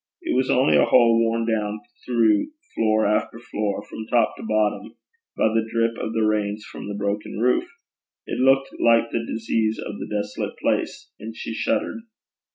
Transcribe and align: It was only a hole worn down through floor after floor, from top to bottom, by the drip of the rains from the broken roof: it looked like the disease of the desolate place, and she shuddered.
It 0.23 0.35
was 0.35 0.49
only 0.49 0.75
a 0.77 0.85
hole 0.85 1.19
worn 1.19 1.45
down 1.45 1.79
through 2.03 2.47
floor 2.73 3.05
after 3.05 3.37
floor, 3.39 3.83
from 3.83 4.07
top 4.07 4.35
to 4.37 4.41
bottom, 4.41 4.95
by 5.37 5.49
the 5.49 5.63
drip 5.71 5.95
of 6.03 6.13
the 6.13 6.23
rains 6.25 6.65
from 6.65 6.87
the 6.87 6.95
broken 6.95 7.37
roof: 7.37 7.69
it 8.25 8.39
looked 8.39 8.71
like 8.79 9.11
the 9.11 9.23
disease 9.23 9.77
of 9.77 9.99
the 9.99 10.07
desolate 10.07 10.57
place, 10.57 11.11
and 11.19 11.35
she 11.35 11.53
shuddered. 11.53 11.99